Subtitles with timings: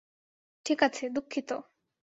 [0.65, 1.49] ঠিক আছে, দুঃখিত।